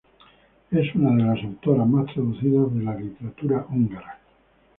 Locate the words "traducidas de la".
2.11-2.95